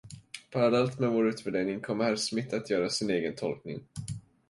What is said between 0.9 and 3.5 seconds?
med vår utvärdering kommer herr Smith att göra sin egen